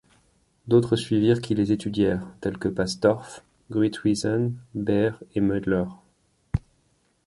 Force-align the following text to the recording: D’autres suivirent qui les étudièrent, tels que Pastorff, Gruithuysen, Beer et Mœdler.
D’autres 0.67 0.95
suivirent 0.95 1.41
qui 1.41 1.53
les 1.53 1.71
étudièrent, 1.71 2.25
tels 2.41 2.57
que 2.57 2.69
Pastorff, 2.69 3.43
Gruithuysen, 3.69 4.55
Beer 4.73 5.11
et 5.35 5.41
Mœdler. 5.41 5.85